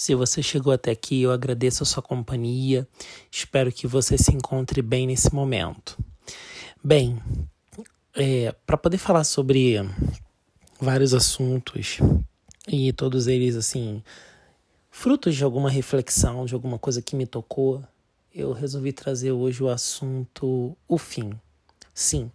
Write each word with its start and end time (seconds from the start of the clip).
Se 0.00 0.14
você 0.14 0.40
chegou 0.44 0.72
até 0.72 0.92
aqui, 0.92 1.22
eu 1.22 1.32
agradeço 1.32 1.82
a 1.82 1.86
sua 1.86 2.00
companhia. 2.00 2.86
Espero 3.32 3.72
que 3.72 3.84
você 3.84 4.16
se 4.16 4.32
encontre 4.32 4.80
bem 4.80 5.08
nesse 5.08 5.34
momento. 5.34 5.98
Bem, 6.84 7.20
é, 8.14 8.52
para 8.64 8.76
poder 8.76 8.98
falar 8.98 9.24
sobre 9.24 9.74
vários 10.80 11.12
assuntos 11.12 11.98
e 12.68 12.92
todos 12.92 13.26
eles 13.26 13.56
assim 13.56 14.00
frutos 14.88 15.34
de 15.34 15.42
alguma 15.42 15.68
reflexão, 15.68 16.46
de 16.46 16.54
alguma 16.54 16.78
coisa 16.78 17.02
que 17.02 17.16
me 17.16 17.26
tocou, 17.26 17.82
eu 18.32 18.52
resolvi 18.52 18.92
trazer 18.92 19.32
hoje 19.32 19.64
o 19.64 19.68
assunto 19.68 20.76
o 20.86 20.96
fim. 20.96 21.32
Sim. 21.92 22.30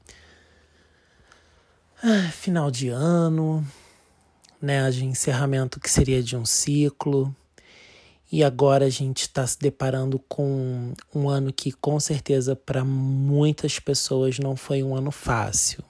Ah, 2.04 2.30
final 2.30 2.70
de 2.70 2.89
ano, 2.89 3.66
né, 4.61 4.91
de 4.91 5.05
encerramento 5.05 5.80
que 5.80 5.89
seria 5.89 6.21
de 6.21 6.36
um 6.36 6.43
ciclo. 6.43 7.34
E 8.33 8.43
agora 8.43 8.85
a 8.85 8.89
gente 8.89 9.21
está 9.21 9.45
se 9.45 9.59
deparando 9.59 10.17
com 10.17 10.91
um 11.13 11.29
ano 11.29 11.53
que, 11.53 11.71
com 11.71 11.99
certeza, 11.99 12.55
para 12.55 12.83
muitas 12.83 13.77
pessoas 13.77 14.39
não 14.39 14.55
foi 14.55 14.81
um 14.81 14.95
ano 14.95 15.11
fácil. 15.11 15.83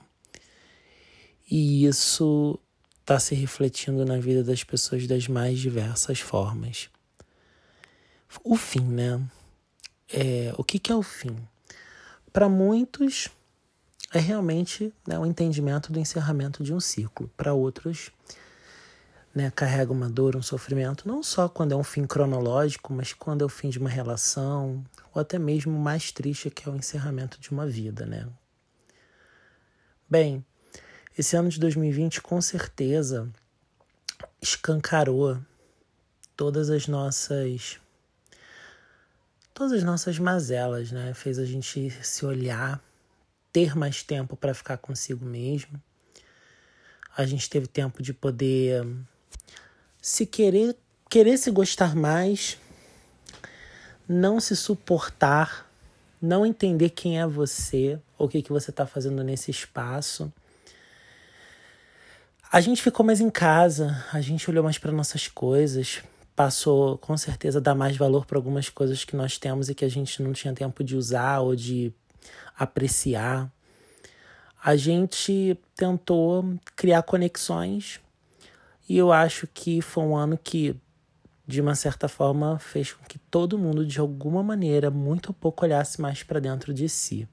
E 1.50 1.86
isso 1.86 2.60
está 3.00 3.18
se 3.18 3.34
refletindo 3.34 4.04
na 4.04 4.18
vida 4.18 4.44
das 4.44 4.62
pessoas 4.62 5.08
das 5.08 5.26
mais 5.26 5.58
diversas 5.58 6.20
formas. 6.20 6.90
O 8.44 8.58
fim, 8.58 8.84
né? 8.84 9.26
É, 10.12 10.54
o 10.58 10.66
que, 10.66 10.80
que 10.80 10.92
é 10.92 10.96
o 10.98 11.02
fim? 11.02 11.38
Para 12.34 12.50
muitos, 12.50 13.30
é 14.14 14.20
realmente 14.20 14.94
né, 15.08 15.18
o 15.18 15.26
entendimento 15.26 15.94
do 15.94 16.00
encerramento 16.02 16.62
de 16.62 16.74
um 16.74 16.80
ciclo. 16.82 17.32
Para 17.38 17.54
outros, 17.54 18.12
né, 19.34 19.52
carrega 19.52 19.92
uma 19.92 20.10
dor, 20.10 20.36
um 20.36 20.42
sofrimento, 20.42 21.08
não 21.08 21.24
só 21.24 21.50
quando 21.50 21.72
é 21.72 21.76
um 21.76 21.84
fim 21.84 22.06
cronológico, 22.06 22.94
mas 22.94 23.14
quando 23.14 23.42
é 23.42 23.46
o 23.46 23.50
fim 23.50 23.70
de 23.70 23.80
uma 23.80 23.90
relação, 23.90 24.84
ou 25.14 25.22
até 25.22 25.40
mesmo 25.40 25.78
mais 25.78 26.12
triste 26.12 26.52
que 26.52 26.70
é 26.70 26.72
o 26.72 26.76
encerramento 26.76 27.40
de 27.40 27.52
uma 27.52 27.66
vida, 27.66 28.06
né? 28.06 28.28
Bem, 30.08 30.46
esse 31.18 31.36
ano 31.36 31.50
de 31.50 31.60
2020 31.60 32.22
com 32.22 32.40
certeza 32.42 33.32
escancarou 34.40 35.40
todas 36.36 36.70
as 36.70 36.88
nossas 36.88 37.80
todas 39.54 39.74
as 39.74 39.84
nossas 39.84 40.20
mazelas, 40.20 40.92
né? 40.92 41.14
Fez 41.14 41.40
a 41.40 41.46
gente 41.46 41.90
se 42.04 42.26
olhar, 42.26 42.84
ter 43.52 43.76
mais 43.76 44.04
tempo 44.04 44.36
para 44.36 44.54
ficar 44.54 44.78
consigo 44.78 45.26
mesmo. 45.26 45.82
A 47.16 47.26
gente 47.26 47.50
teve 47.50 47.68
tempo 47.68 48.02
de 48.02 48.14
poder 48.14 48.84
se 50.04 50.26
querer, 50.26 50.76
querer 51.10 51.38
se 51.38 51.50
gostar 51.50 51.96
mais, 51.96 52.58
não 54.06 54.38
se 54.38 54.54
suportar, 54.54 55.72
não 56.22 56.46
entender 56.46 56.90
quem 56.90 57.22
é 57.22 57.26
você, 57.26 57.98
ou 58.18 58.28
o 58.28 58.30
que, 58.30 58.42
que 58.42 58.52
você 58.52 58.70
está 58.70 58.86
fazendo 58.86 59.24
nesse 59.24 59.50
espaço. 59.50 60.32
A 62.52 62.60
gente 62.60 62.84
ficou 62.84 63.06
mais 63.06 63.22
em 63.22 63.30
casa, 63.30 64.06
a 64.12 64.20
gente 64.20 64.50
olhou 64.50 64.62
mais 64.62 64.78
para 64.78 64.92
nossas 64.92 65.30
coisas, 65.30 66.04
passou 66.36 66.98
com 66.98 67.16
certeza 67.16 67.60
a 67.60 67.62
dar 67.62 67.74
mais 67.74 67.96
valor 67.96 68.26
para 68.26 68.38
algumas 68.38 68.68
coisas 68.68 69.06
que 69.06 69.16
nós 69.16 69.38
temos 69.38 69.70
e 69.70 69.74
que 69.74 69.86
a 69.86 69.90
gente 69.90 70.22
não 70.22 70.34
tinha 70.34 70.54
tempo 70.54 70.84
de 70.84 70.98
usar 70.98 71.40
ou 71.40 71.56
de 71.56 71.94
apreciar. 72.60 73.50
A 74.62 74.76
gente 74.76 75.58
tentou 75.78 76.60
criar 76.76 77.04
conexões 77.04 78.02
e 78.94 78.98
eu 79.00 79.12
acho 79.12 79.48
que 79.48 79.82
foi 79.82 80.04
um 80.04 80.16
ano 80.16 80.38
que, 80.38 80.76
de 81.48 81.60
uma 81.60 81.74
certa 81.74 82.08
forma, 82.08 82.60
fez 82.60 82.94
com 82.94 83.04
que 83.06 83.18
todo 83.18 83.58
mundo, 83.58 83.84
de 83.84 84.00
alguma 84.00 84.44
maneira, 84.44 84.92
muito 84.92 85.30
ou 85.30 85.34
pouco, 85.34 85.66
olhasse 85.66 86.00
mais 86.00 86.22
para 86.22 86.40
dentro 86.40 86.72
de 86.72 86.88
si. 86.88 87.28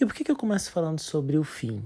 E 0.00 0.06
por 0.06 0.14
que, 0.14 0.24
que 0.24 0.30
eu 0.30 0.36
começo 0.36 0.70
falando 0.70 1.00
sobre 1.00 1.36
o 1.36 1.44
fim? 1.44 1.82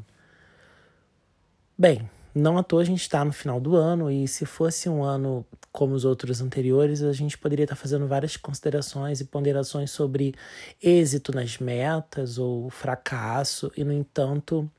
Bem, 1.77 2.09
não 2.33 2.57
à 2.57 2.63
toa 2.63 2.83
a 2.83 2.85
gente 2.85 3.01
está 3.01 3.25
no 3.25 3.33
final 3.33 3.61
do 3.61 3.75
ano, 3.75 4.13
e 4.13 4.29
se 4.29 4.47
fosse 4.47 4.89
um 4.89 5.03
ano 5.03 5.45
como 5.73 5.93
os 5.93 6.05
outros 6.05 6.41
anteriores, 6.41 7.03
a 7.03 7.13
gente 7.13 7.37
poderia 7.37 7.65
estar 7.65 7.75
tá 7.75 7.83
fazendo 7.83 8.07
várias 8.07 8.37
considerações 8.37 9.21
e 9.21 9.25
ponderações 9.25 9.91
sobre 9.91 10.37
êxito 10.81 11.35
nas 11.35 11.59
metas 11.59 12.39
ou 12.39 12.71
fracasso, 12.71 13.73
e 13.77 13.83
no 13.83 13.93
entanto, 13.93 14.71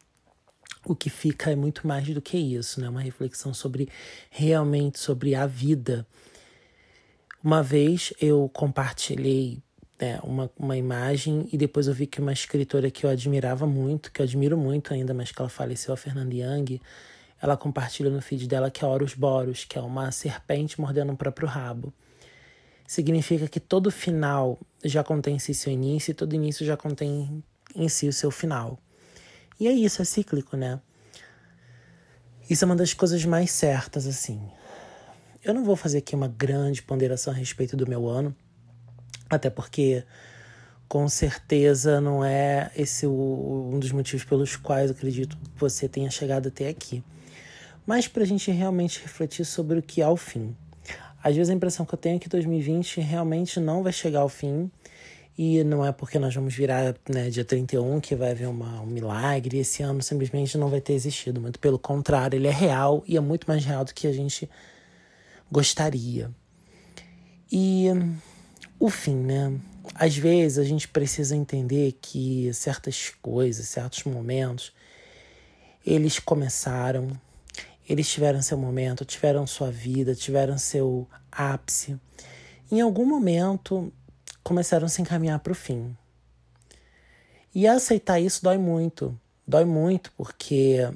o 0.89 0.95
que 0.95 1.09
fica 1.09 1.51
é 1.51 1.55
muito 1.55 1.87
mais 1.87 2.07
do 2.09 2.19
que 2.19 2.35
isso, 2.35 2.81
né? 2.81 2.89
Uma 2.89 3.01
reflexão 3.01 3.53
sobre 3.53 3.87
realmente 4.31 4.97
sobre 4.97 5.35
a 5.35 5.45
vida. 5.45 6.05
Uma 7.43 7.61
vez 7.61 8.11
eu 8.19 8.49
compartilhei 8.51 9.61
né, 10.01 10.19
uma, 10.23 10.49
uma 10.57 10.75
imagem 10.75 11.47
e 11.53 11.57
depois 11.57 11.87
eu 11.87 11.93
vi 11.93 12.07
que 12.07 12.19
uma 12.19 12.33
escritora 12.33 12.89
que 12.89 13.05
eu 13.05 13.09
admirava 13.09 13.67
muito, 13.67 14.11
que 14.11 14.19
eu 14.19 14.23
admiro 14.23 14.57
muito 14.57 14.91
ainda, 14.91 15.13
mas 15.13 15.31
que 15.31 15.39
ela 15.39 15.47
faleceu, 15.47 15.93
a 15.93 15.97
Fernanda 15.97 16.33
Young, 16.33 16.81
ela 17.39 17.55
compartilha 17.55 18.09
no 18.09 18.19
feed 18.19 18.47
dela 18.47 18.71
que 18.71 18.83
é 18.83 18.87
Horus 18.87 19.13
Boros, 19.13 19.65
que 19.65 19.77
é 19.77 19.81
uma 19.81 20.11
serpente 20.11 20.81
mordendo 20.81 21.13
o 21.13 21.17
próprio 21.17 21.47
rabo. 21.47 21.93
Significa 22.87 23.47
que 23.47 23.59
todo 23.59 23.91
final 23.91 24.59
já 24.83 25.03
contém 25.03 25.35
em 25.35 25.39
si 25.39 25.53
seu 25.53 25.71
início 25.71 26.11
e 26.11 26.15
todo 26.15 26.33
início 26.33 26.65
já 26.65 26.75
contém 26.75 27.43
em 27.75 27.87
si 27.87 28.07
o 28.07 28.13
seu 28.13 28.31
final. 28.31 28.79
E 29.59 29.67
é 29.67 29.71
isso, 29.71 30.01
é 30.01 30.05
cíclico, 30.05 30.55
né? 30.55 30.79
Isso 32.49 32.63
é 32.63 32.65
uma 32.65 32.75
das 32.75 32.93
coisas 32.93 33.23
mais 33.25 33.51
certas, 33.51 34.07
assim. 34.07 34.41
Eu 35.43 35.53
não 35.53 35.63
vou 35.63 35.75
fazer 35.75 35.99
aqui 35.99 36.15
uma 36.15 36.27
grande 36.27 36.81
ponderação 36.81 37.33
a 37.33 37.35
respeito 37.35 37.75
do 37.75 37.87
meu 37.87 38.07
ano, 38.07 38.35
até 39.29 39.49
porque 39.49 40.03
com 40.87 41.07
certeza 41.07 42.01
não 42.01 42.25
é 42.25 42.71
esse 42.75 43.05
o, 43.05 43.69
um 43.71 43.79
dos 43.79 43.91
motivos 43.91 44.25
pelos 44.25 44.55
quais 44.55 44.89
acredito 44.89 45.37
que 45.37 45.59
você 45.59 45.87
tenha 45.87 46.09
chegado 46.09 46.47
até 46.47 46.67
aqui. 46.67 47.03
Mas 47.85 48.07
para 48.07 48.23
a 48.23 48.25
gente 48.25 48.49
realmente 48.51 49.01
refletir 49.01 49.45
sobre 49.45 49.77
o 49.79 49.83
que 49.83 50.01
é 50.01 50.07
o 50.07 50.17
fim. 50.17 50.55
Às 51.21 51.35
vezes 51.35 51.49
a 51.49 51.53
impressão 51.53 51.85
que 51.85 51.93
eu 51.93 51.97
tenho 51.97 52.15
é 52.15 52.19
que 52.19 52.29
2020 52.29 53.01
realmente 53.01 53.59
não 53.59 53.83
vai 53.83 53.91
chegar 53.91 54.21
ao 54.21 54.29
fim 54.29 54.71
e 55.41 55.63
não 55.63 55.85
é 55.85 55.93
porque 55.93 56.19
nós 56.19 56.35
vamos 56.35 56.53
virar 56.53 56.93
né, 57.07 57.29
dia 57.29 57.45
31 57.45 58.01
que 58.01 58.13
vai 58.13 58.31
haver 58.31 58.49
uma, 58.49 58.81
um 58.81 58.85
milagre. 58.85 59.59
Esse 59.59 59.81
ano 59.81 60.03
simplesmente 60.03 60.57
não 60.57 60.67
vai 60.67 60.81
ter 60.81 60.91
existido. 60.91 61.39
Muito 61.39 61.57
pelo 61.59 61.79
contrário, 61.79 62.35
ele 62.35 62.49
é 62.49 62.51
real 62.51 63.05
e 63.07 63.15
é 63.15 63.21
muito 63.21 63.45
mais 63.47 63.63
real 63.63 63.85
do 63.85 63.93
que 63.93 64.05
a 64.05 64.11
gente 64.11 64.49
gostaria. 65.49 66.29
E 67.49 67.85
o 68.77 68.89
fim, 68.89 69.15
né? 69.15 69.57
Às 69.95 70.17
vezes 70.17 70.57
a 70.57 70.63
gente 70.65 70.89
precisa 70.89 71.37
entender 71.37 71.97
que 72.01 72.53
certas 72.53 73.13
coisas, 73.21 73.65
certos 73.69 74.03
momentos, 74.03 74.73
eles 75.85 76.19
começaram, 76.19 77.09
eles 77.87 78.11
tiveram 78.11 78.41
seu 78.41 78.57
momento, 78.57 79.05
tiveram 79.05 79.47
sua 79.47 79.71
vida, 79.71 80.13
tiveram 80.13 80.57
seu 80.57 81.07
ápice. 81.31 81.97
Em 82.69 82.81
algum 82.81 83.05
momento 83.05 83.89
começaram 84.43 84.85
a 84.85 84.89
se 84.89 85.01
encaminhar 85.01 85.39
para 85.39 85.51
o 85.51 85.55
fim. 85.55 85.95
E 87.53 87.67
aceitar 87.67 88.19
isso 88.19 88.43
dói 88.43 88.57
muito. 88.57 89.17
Dói 89.47 89.65
muito 89.65 90.11
porque 90.17 90.87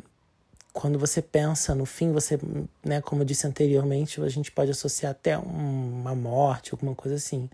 quando 0.72 0.98
você 0.98 1.22
pensa 1.22 1.76
no 1.76 1.86
fim, 1.86 2.12
você, 2.12 2.40
né, 2.84 3.00
como 3.02 3.22
eu 3.22 3.26
disse 3.26 3.46
anteriormente, 3.46 4.20
a 4.22 4.30
gente 4.30 4.52
pode 4.52 4.72
associar 4.72 5.12
até 5.12 5.38
uma 5.38 6.16
morte, 6.16 6.72
alguma 6.72 6.96
coisa 6.96 7.16
assim. 7.16 7.50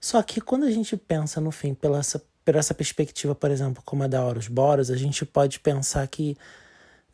Só 0.00 0.22
que 0.22 0.40
quando 0.40 0.64
a 0.64 0.70
gente 0.70 0.96
pensa 0.96 1.40
no 1.40 1.50
fim 1.50 1.74
pela 1.74 1.98
essa, 1.98 2.22
pela 2.44 2.58
essa 2.58 2.72
perspectiva, 2.72 3.34
por 3.34 3.50
exemplo, 3.50 3.82
como 3.84 4.04
a 4.04 4.06
da 4.06 4.24
Horus 4.24 4.46
Boros, 4.46 4.90
a 4.90 4.96
gente 4.96 5.26
pode 5.26 5.58
pensar 5.58 6.06
que 6.06 6.36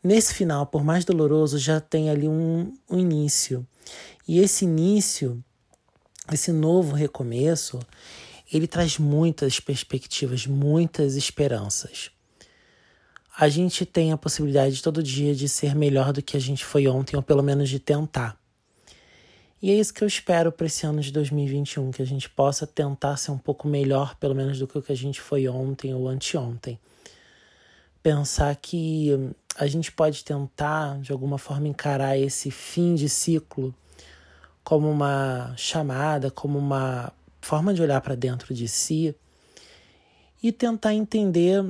nesse 0.03 0.33
final, 0.35 0.67
por 0.67 0.83
mais 0.83 1.03
doloroso, 1.03 1.57
já 1.57 1.79
tem 1.79 2.11
ali 2.11 2.27
um, 2.27 2.71
um 2.89 2.99
início. 2.99 3.67
E 4.27 4.39
esse 4.39 4.65
início 4.65 5.43
esse 6.31 6.51
novo 6.51 6.95
recomeço, 6.95 7.79
ele 8.51 8.67
traz 8.67 8.97
muitas 8.97 9.59
perspectivas, 9.59 10.45
muitas 10.47 11.15
esperanças. 11.15 12.11
A 13.37 13.49
gente 13.49 13.85
tem 13.85 14.11
a 14.11 14.17
possibilidade 14.17 14.81
todo 14.81 15.03
dia 15.03 15.35
de 15.35 15.49
ser 15.49 15.75
melhor 15.75 16.13
do 16.13 16.21
que 16.21 16.37
a 16.37 16.39
gente 16.39 16.63
foi 16.63 16.87
ontem, 16.87 17.15
ou 17.15 17.21
pelo 17.21 17.43
menos 17.43 17.69
de 17.69 17.79
tentar. 17.79 18.39
E 19.61 19.71
é 19.71 19.73
isso 19.73 19.93
que 19.93 20.03
eu 20.03 20.07
espero 20.07 20.51
para 20.51 20.67
esse 20.67 20.85
ano 20.85 21.01
de 21.01 21.11
2021, 21.11 21.91
que 21.91 22.01
a 22.01 22.05
gente 22.05 22.29
possa 22.29 22.67
tentar 22.67 23.17
ser 23.17 23.31
um 23.31 23.37
pouco 23.37 23.67
melhor, 23.67 24.15
pelo 24.15 24.35
menos 24.35 24.59
do 24.59 24.67
que 24.67 24.91
a 24.91 24.95
gente 24.95 25.19
foi 25.19 25.47
ontem 25.47 25.93
ou 25.93 26.07
anteontem. 26.07 26.79
Pensar 28.01 28.55
que 28.55 29.09
a 29.57 29.65
gente 29.65 29.91
pode 29.91 30.23
tentar, 30.23 30.99
de 30.99 31.11
alguma 31.11 31.37
forma, 31.37 31.67
encarar 31.67 32.17
esse 32.17 32.51
fim 32.51 32.93
de 32.93 33.09
ciclo 33.09 33.73
como 34.65 34.89
uma 34.89 35.53
chamada, 35.55 36.31
como 36.31 36.57
uma 36.57 37.13
forma 37.39 37.71
de 37.71 37.83
olhar 37.83 38.01
para 38.01 38.15
dentro 38.15 38.51
de 38.51 38.67
si 38.67 39.15
e 40.41 40.51
tentar 40.51 40.95
entender 40.95 41.63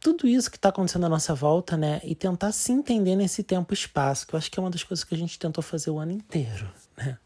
tudo 0.00 0.26
isso 0.26 0.50
que 0.50 0.56
está 0.56 0.70
acontecendo 0.70 1.04
à 1.04 1.08
nossa 1.08 1.34
volta, 1.34 1.76
né? 1.76 2.00
E 2.02 2.14
tentar 2.14 2.50
se 2.50 2.72
entender 2.72 3.14
nesse 3.14 3.42
tempo 3.42 3.72
e 3.72 3.76
espaço, 3.76 4.26
que 4.26 4.34
eu 4.34 4.38
acho 4.38 4.50
que 4.50 4.58
é 4.58 4.62
uma 4.62 4.70
das 4.70 4.82
coisas 4.82 5.04
que 5.04 5.14
a 5.14 5.18
gente 5.18 5.38
tentou 5.38 5.62
fazer 5.62 5.90
o 5.90 5.98
ano 5.98 6.12
inteiro, 6.12 6.68
né? 6.96 7.18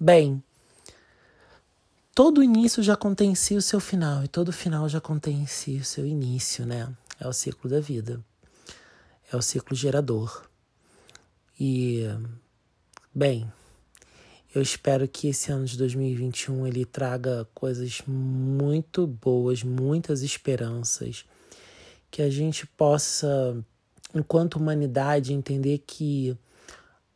Bem, 0.00 0.42
todo 2.14 2.42
início 2.42 2.82
já 2.82 2.96
contém 2.96 3.32
em 3.32 3.34
si 3.34 3.54
o 3.54 3.62
seu 3.62 3.78
final, 3.78 4.24
e 4.24 4.28
todo 4.28 4.50
final 4.50 4.88
já 4.88 5.00
contém 5.00 5.42
em 5.42 5.46
si 5.46 5.76
o 5.76 5.84
seu 5.84 6.06
início, 6.06 6.64
né? 6.64 6.90
É 7.20 7.28
o 7.28 7.32
ciclo 7.34 7.70
da 7.70 7.80
vida. 7.80 8.18
É 9.30 9.36
o 9.36 9.42
ciclo 9.42 9.76
gerador. 9.76 10.42
E, 11.60 12.08
bem, 13.14 13.50
eu 14.54 14.60
espero 14.62 15.08
que 15.08 15.28
esse 15.28 15.50
ano 15.50 15.64
de 15.64 15.76
2021 15.78 16.66
ele 16.66 16.84
traga 16.84 17.48
coisas 17.54 18.02
muito 18.06 19.06
boas, 19.06 19.62
muitas 19.62 20.22
esperanças, 20.22 21.24
que 22.10 22.22
a 22.22 22.30
gente 22.30 22.66
possa, 22.66 23.56
enquanto 24.14 24.56
humanidade, 24.56 25.32
entender 25.32 25.78
que 25.86 26.36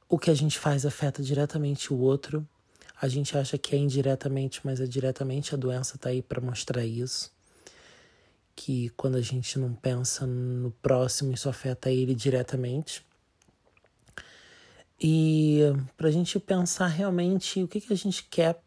o 0.08 0.18
que 0.18 0.30
a 0.30 0.34
gente 0.34 0.58
faz 0.58 0.86
afeta 0.86 1.22
diretamente 1.22 1.92
o 1.92 1.98
outro. 1.98 2.46
A 3.00 3.08
gente 3.08 3.36
acha 3.36 3.58
que 3.58 3.74
é 3.74 3.78
indiretamente, 3.78 4.60
mas 4.64 4.80
é 4.80 4.86
diretamente 4.86 5.54
a 5.54 5.58
doença 5.58 5.96
está 5.96 6.08
aí 6.08 6.22
para 6.22 6.40
mostrar 6.40 6.84
isso. 6.84 7.30
Que 8.54 8.88
quando 8.90 9.16
a 9.16 9.20
gente 9.20 9.58
não 9.58 9.74
pensa 9.74 10.26
no 10.26 10.70
próximo, 10.82 11.32
isso 11.32 11.48
afeta 11.48 11.90
ele 11.90 12.14
diretamente. 12.14 13.05
E 15.00 15.60
para 15.96 16.08
a 16.08 16.10
gente 16.10 16.38
pensar 16.40 16.86
realmente 16.86 17.62
o 17.62 17.68
que, 17.68 17.80
que 17.80 17.92
a 17.92 17.96
gente 17.96 18.24
quer 18.24 18.60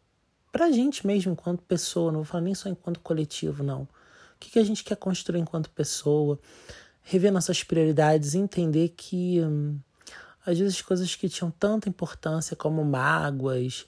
para 0.52 0.66
a 0.66 0.72
gente 0.72 1.06
mesmo 1.06 1.32
enquanto 1.32 1.62
pessoa, 1.62 2.10
não 2.10 2.20
vou 2.20 2.24
falar 2.24 2.42
nem 2.42 2.54
só 2.54 2.68
enquanto 2.68 3.00
coletivo, 3.00 3.62
não. 3.62 3.82
O 3.82 3.88
que, 4.40 4.50
que 4.50 4.58
a 4.58 4.64
gente 4.64 4.82
quer 4.82 4.96
construir 4.96 5.40
enquanto 5.40 5.70
pessoa, 5.70 6.38
rever 7.02 7.32
nossas 7.32 7.62
prioridades, 7.62 8.34
entender 8.34 8.88
que 8.96 9.40
hum, 9.40 9.78
às 10.44 10.58
vezes 10.58 10.80
coisas 10.82 11.14
que 11.14 11.28
tinham 11.28 11.50
tanta 11.50 11.88
importância 11.88 12.56
como 12.56 12.84
mágoas, 12.84 13.86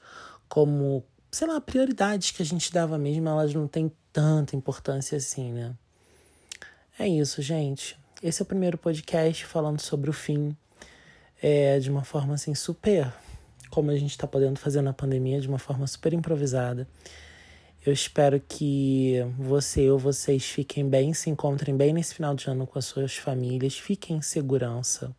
como, 0.49 1.05
sei 1.31 1.49
lá, 1.49 1.61
prioridades 1.61 2.31
que 2.31 2.43
a 2.43 2.47
gente 2.47 2.73
dava 2.73 2.99
mesmo, 2.99 3.29
elas 3.29 3.55
não 3.55 3.67
têm 3.67 3.91
tanta 4.13 4.55
importância 4.55 5.17
assim, 5.17 5.53
né? 5.53 5.75
É 6.99 7.09
isso, 7.09 7.41
gente. 7.43 7.99
Esse 8.23 8.43
é 8.43 8.45
o 8.45 8.47
primeiro 8.47 8.79
podcast 8.79 9.45
falando 9.47 9.81
sobre 9.81 10.11
o 10.11 10.13
fim 10.13 10.57
é, 11.43 11.79
de 11.79 11.91
uma 11.91 12.05
forma 12.05 12.35
assim 12.35 12.55
super 12.55 13.13
como 13.73 13.91
a 13.91 13.97
gente 13.97 14.11
está 14.11 14.27
podendo 14.27 14.59
fazer 14.59 14.83
na 14.83 14.93
pandemia, 14.93 15.41
de 15.41 15.49
uma 15.49 15.59
forma 15.59 15.87
super 15.87 16.13
improvisada. 16.13 16.87
Eu 17.85 17.91
espero 17.91 18.39
que 18.39 19.17
você 19.39 19.91
ou 19.91 19.99
vocês 19.99 20.45
fiquem 20.45 20.87
bem, 20.87 21.15
se 21.15 21.31
encontrem 21.31 21.75
bem 21.75 21.95
nesse 21.95 22.15
final 22.15 22.35
de 22.35 22.49
ano 22.49 22.67
com 22.67 22.79
as 22.79 22.85
suas 22.85 23.17
famílias, 23.17 23.79
fiquem 23.79 24.19
em 24.19 24.23
segurança. 24.23 25.17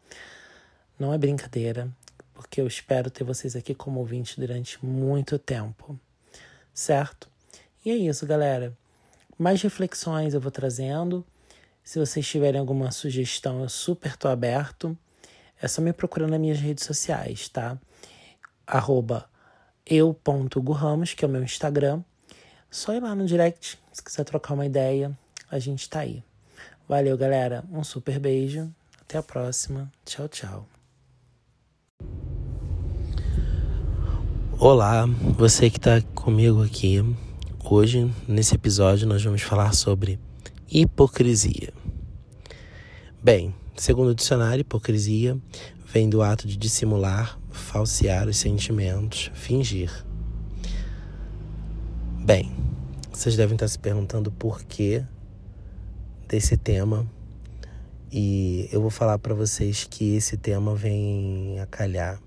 Não 1.00 1.12
é 1.12 1.18
brincadeira, 1.18 1.90
porque 2.32 2.62
eu 2.62 2.68
espero 2.68 3.10
ter 3.10 3.24
vocês 3.24 3.56
aqui 3.56 3.74
como 3.74 4.00
ouvintes 4.00 4.38
durante 4.38 4.78
muito 4.86 5.40
tempo, 5.40 6.00
certo? 6.72 7.28
E 7.84 7.90
é 7.90 7.96
isso, 7.96 8.24
galera. 8.28 8.78
Mais 9.36 9.64
reflexões 9.64 10.36
eu 10.36 10.40
vou 10.40 10.52
trazendo. 10.52 11.26
Se 11.84 11.98
vocês 11.98 12.26
tiverem 12.26 12.60
alguma 12.60 12.92
sugestão, 12.92 13.64
eu 13.64 13.68
super 13.68 14.16
tô 14.16 14.28
aberto. 14.28 14.96
É 15.64 15.68
só 15.70 15.82
me 15.82 15.94
procurar 15.94 16.28
nas 16.28 16.42
minhas 16.42 16.60
redes 16.60 16.84
sociais, 16.84 17.48
tá? 17.48 17.78
Arroba 18.68 19.30
eu.gurramos, 19.86 21.14
que 21.14 21.24
é 21.24 21.28
o 21.28 21.32
meu 21.32 21.42
Instagram. 21.42 22.04
Só 22.70 22.94
ir 22.94 23.00
lá 23.02 23.16
no 23.16 23.26
direct, 23.26 23.80
se 23.94 24.04
quiser 24.04 24.26
trocar 24.26 24.56
uma 24.56 24.66
ideia, 24.66 25.18
a 25.50 25.60
gente 25.60 25.90
tá 25.90 26.02
aí. 26.02 26.22
Valeu, 26.86 27.18
galera. 27.18 27.64
Um 27.72 27.82
super 27.82 28.20
beijo. 28.20 28.70
Até 29.04 29.18
a 29.18 29.24
próxima. 29.24 29.90
Tchau, 30.04 30.28
tchau. 30.28 30.68
Olá, 34.60 35.06
você 35.38 35.70
que 35.70 35.78
está 35.78 36.02
comigo 36.14 36.62
aqui. 36.62 36.98
Hoje, 37.64 38.14
nesse 38.28 38.54
episódio, 38.54 39.08
nós 39.08 39.24
vamos 39.24 39.42
falar 39.42 39.74
sobre 39.74 40.20
hipocrisia. 40.70 41.72
Bem, 43.24 43.56
Segundo 43.76 44.10
o 44.10 44.16
dicionário, 44.16 44.62
hipocrisia 44.62 45.38
vem 45.86 46.08
do 46.08 46.22
ato 46.22 46.48
de 46.48 46.56
dissimular, 46.56 47.40
falsear 47.52 48.28
os 48.28 48.38
sentimentos, 48.38 49.32
fingir. 49.34 49.92
Bem, 52.24 52.56
vocês 53.12 53.36
devem 53.36 53.56
estar 53.56 53.68
se 53.68 53.80
perguntando 53.80 54.32
por 54.32 54.64
que 54.64 55.04
desse 56.28 56.56
tema. 56.56 57.08
E 58.12 58.70
eu 58.72 58.80
vou 58.80 58.92
falar 58.92 59.18
para 59.18 59.34
vocês 59.34 59.86
que 59.86 60.16
esse 60.16 60.38
tema 60.38 60.76
vem 60.76 61.60
a 61.60 61.66
calhar 61.66 62.22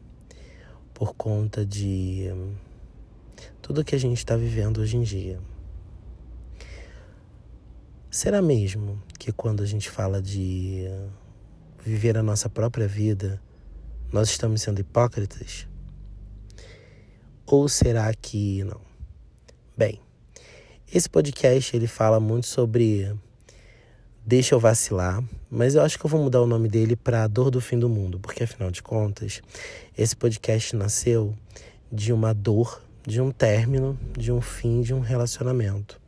por 0.92 1.14
conta 1.14 1.64
de 1.64 2.28
tudo 3.62 3.84
que 3.84 3.94
a 3.94 3.98
gente 3.98 4.18
está 4.18 4.36
vivendo 4.36 4.78
hoje 4.78 4.96
em 4.96 5.02
dia. 5.02 5.38
Será 8.10 8.42
mesmo 8.42 9.00
que 9.18 9.30
quando 9.30 9.62
a 9.62 9.66
gente 9.66 9.88
fala 9.88 10.20
de 10.20 10.88
viver 11.86 12.18
a 12.18 12.22
nossa 12.22 12.48
própria 12.50 12.88
vida, 12.88 13.40
nós 14.12 14.28
estamos 14.28 14.60
sendo 14.60 14.80
hipócritas? 14.80 15.68
Ou 17.46 17.68
será 17.68 18.12
que 18.12 18.64
não? 18.64 18.80
Bem, 19.76 20.00
esse 20.92 21.08
podcast 21.08 21.76
ele 21.76 21.86
fala 21.86 22.18
muito 22.18 22.48
sobre 22.48 23.14
Deixa 24.24 24.56
eu 24.56 24.58
vacilar, 24.58 25.22
mas 25.48 25.76
eu 25.76 25.82
acho 25.82 25.96
que 25.96 26.04
eu 26.04 26.10
vou 26.10 26.20
mudar 26.20 26.42
o 26.42 26.46
nome 26.46 26.68
dele 26.68 26.96
para 26.96 27.28
Dor 27.28 27.52
do 27.52 27.60
Fim 27.60 27.78
do 27.78 27.88
Mundo, 27.88 28.18
porque 28.18 28.42
afinal 28.42 28.72
de 28.72 28.82
contas, 28.82 29.40
esse 29.96 30.16
podcast 30.16 30.74
nasceu 30.74 31.32
de 31.92 32.12
uma 32.12 32.34
dor, 32.34 32.82
de 33.06 33.20
um 33.20 33.30
término, 33.30 33.96
de 34.18 34.32
um 34.32 34.40
fim 34.40 34.80
de 34.80 34.92
um 34.92 34.98
relacionamento. 34.98 36.00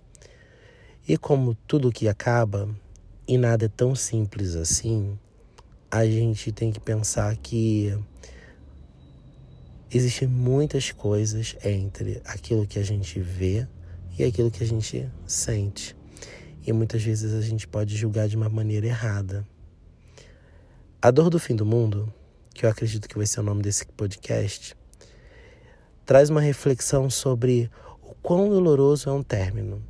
E 1.06 1.16
como 1.16 1.54
tudo 1.68 1.92
que 1.92 2.08
acaba, 2.08 2.68
e 3.28 3.38
nada 3.38 3.66
é 3.66 3.68
tão 3.68 3.94
simples 3.94 4.56
assim, 4.56 5.16
a 5.90 6.04
gente 6.04 6.52
tem 6.52 6.70
que 6.70 6.78
pensar 6.78 7.34
que 7.36 7.96
existem 9.90 10.28
muitas 10.28 10.92
coisas 10.92 11.56
entre 11.64 12.20
aquilo 12.24 12.66
que 12.66 12.78
a 12.78 12.82
gente 12.82 13.18
vê 13.20 13.66
e 14.18 14.24
aquilo 14.24 14.50
que 14.50 14.62
a 14.62 14.66
gente 14.66 15.08
sente. 15.26 15.96
E 16.66 16.72
muitas 16.72 17.02
vezes 17.02 17.32
a 17.32 17.40
gente 17.40 17.66
pode 17.66 17.96
julgar 17.96 18.28
de 18.28 18.36
uma 18.36 18.48
maneira 18.48 18.86
errada. 18.86 19.46
A 21.00 21.10
Dor 21.10 21.30
do 21.30 21.38
Fim 21.38 21.56
do 21.56 21.64
Mundo, 21.64 22.12
que 22.52 22.66
eu 22.66 22.70
acredito 22.70 23.08
que 23.08 23.16
vai 23.16 23.26
ser 23.26 23.40
o 23.40 23.42
nome 23.42 23.62
desse 23.62 23.86
podcast, 23.86 24.76
traz 26.04 26.28
uma 26.28 26.40
reflexão 26.40 27.08
sobre 27.08 27.70
o 28.02 28.14
quão 28.16 28.48
doloroso 28.50 29.08
é 29.08 29.12
um 29.12 29.22
término 29.22 29.82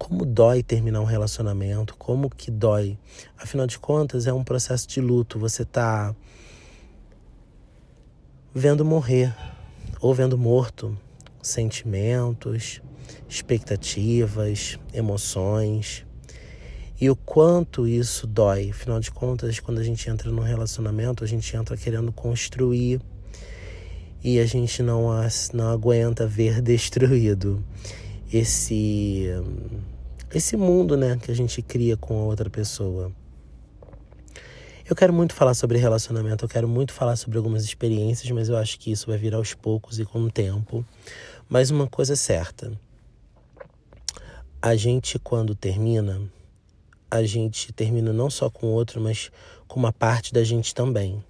como 0.00 0.24
dói 0.24 0.62
terminar 0.62 1.02
um 1.02 1.04
relacionamento, 1.04 1.94
como 1.98 2.30
que 2.30 2.50
dói. 2.50 2.98
Afinal 3.36 3.66
de 3.66 3.78
contas, 3.78 4.26
é 4.26 4.32
um 4.32 4.42
processo 4.42 4.88
de 4.88 4.98
luto. 4.98 5.38
Você 5.38 5.62
tá 5.62 6.16
vendo 8.54 8.82
morrer 8.82 9.36
ou 10.00 10.14
vendo 10.14 10.38
morto 10.38 10.96
sentimentos, 11.42 12.80
expectativas, 13.28 14.78
emoções. 14.94 16.06
E 16.98 17.10
o 17.10 17.14
quanto 17.14 17.86
isso 17.86 18.26
dói. 18.26 18.70
Afinal 18.70 19.00
de 19.00 19.10
contas, 19.10 19.60
quando 19.60 19.80
a 19.80 19.84
gente 19.84 20.08
entra 20.08 20.30
num 20.30 20.42
relacionamento, 20.42 21.22
a 21.22 21.26
gente 21.26 21.54
entra 21.54 21.76
querendo 21.76 22.10
construir 22.10 23.02
e 24.24 24.38
a 24.38 24.46
gente 24.46 24.82
não, 24.82 25.08
não 25.52 25.68
aguenta 25.68 26.26
ver 26.26 26.60
destruído 26.62 27.62
esse 28.32 29.26
esse 30.32 30.56
mundo, 30.56 30.96
né, 30.96 31.18
que 31.20 31.30
a 31.30 31.34
gente 31.34 31.60
cria 31.60 31.96
com 31.96 32.20
a 32.20 32.24
outra 32.24 32.48
pessoa. 32.48 33.10
Eu 34.88 34.94
quero 34.94 35.12
muito 35.12 35.34
falar 35.34 35.54
sobre 35.54 35.78
relacionamento, 35.78 36.44
eu 36.44 36.48
quero 36.48 36.68
muito 36.68 36.92
falar 36.92 37.16
sobre 37.16 37.36
algumas 37.36 37.64
experiências, 37.64 38.30
mas 38.30 38.48
eu 38.48 38.56
acho 38.56 38.78
que 38.78 38.92
isso 38.92 39.08
vai 39.08 39.18
vir 39.18 39.34
aos 39.34 39.54
poucos 39.54 39.98
e 39.98 40.04
com 40.04 40.20
o 40.22 40.30
tempo. 40.30 40.84
Mas 41.48 41.70
uma 41.70 41.86
coisa 41.88 42.12
é 42.12 42.16
certa: 42.16 42.72
a 44.62 44.76
gente, 44.76 45.18
quando 45.18 45.54
termina, 45.54 46.22
a 47.10 47.22
gente 47.24 47.72
termina 47.72 48.12
não 48.12 48.30
só 48.30 48.48
com 48.48 48.66
o 48.66 48.70
outro, 48.70 49.00
mas 49.00 49.30
com 49.66 49.78
uma 49.78 49.92
parte 49.92 50.32
da 50.32 50.44
gente 50.44 50.74
também. 50.74 51.22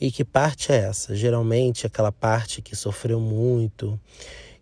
E 0.00 0.10
que 0.12 0.24
parte 0.24 0.70
é 0.70 0.76
essa? 0.76 1.16
Geralmente, 1.16 1.86
aquela 1.86 2.12
parte 2.12 2.60
que 2.60 2.76
sofreu 2.76 3.18
muito, 3.18 3.98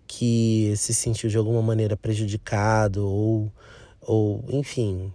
que 0.06 0.74
se 0.76 0.92
sentiu 0.94 1.28
de 1.28 1.36
alguma 1.36 1.62
maneira 1.62 1.96
prejudicado 1.96 3.08
ou, 3.08 3.52
ou 4.00 4.44
enfim, 4.48 5.12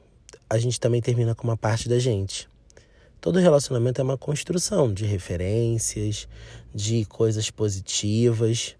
a 0.49 0.57
gente 0.57 0.79
também 0.79 1.01
termina 1.01 1.35
com 1.35 1.47
uma 1.47 1.57
parte 1.57 1.87
da 1.87 1.99
gente. 1.99 2.49
Todo 3.21 3.39
relacionamento 3.39 3.99
é 3.99 4.03
uma 4.03 4.17
construção 4.17 4.93
de 4.93 5.05
referências, 5.05 6.27
de 6.73 7.05
coisas 7.05 7.49
positivas. 7.51 8.75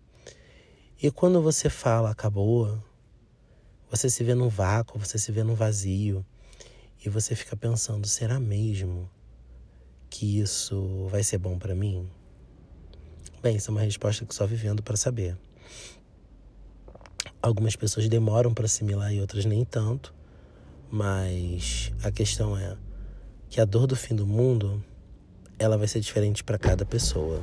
E 1.01 1.11
quando 1.11 1.41
você 1.41 1.69
fala 1.69 2.09
acabou, 2.09 2.81
Você 3.91 4.07
se 4.07 4.23
vê 4.23 4.35
num 4.35 4.49
vácuo, 4.49 4.99
você 4.99 5.17
se 5.17 5.31
vê 5.31 5.43
num 5.43 5.55
vazio 5.55 6.23
e 7.03 7.09
você 7.09 7.35
fica 7.35 7.55
pensando: 7.57 8.07
será 8.07 8.39
mesmo 8.39 9.09
que 10.09 10.39
isso 10.39 11.07
vai 11.09 11.23
ser 11.23 11.39
bom 11.39 11.57
para 11.57 11.73
mim? 11.73 12.07
Bem, 13.41 13.55
isso 13.55 13.71
é 13.71 13.73
uma 13.73 13.81
resposta 13.81 14.25
que 14.25 14.35
só 14.35 14.45
vivendo 14.45 14.83
para 14.83 14.95
saber. 14.95 15.35
Algumas 17.49 17.75
pessoas 17.75 18.07
demoram 18.07 18.53
para 18.53 18.65
assimilar 18.65 19.11
e 19.11 19.19
outras 19.19 19.43
nem 19.43 19.65
tanto, 19.65 20.13
mas 20.91 21.91
a 22.03 22.11
questão 22.11 22.55
é 22.55 22.77
que 23.49 23.59
a 23.59 23.65
dor 23.65 23.87
do 23.87 23.95
fim 23.95 24.15
do 24.15 24.23
mundo 24.23 24.83
ela 25.57 25.75
vai 25.75 25.87
ser 25.87 25.99
diferente 25.99 26.43
para 26.43 26.59
cada 26.59 26.85
pessoa. 26.85 27.41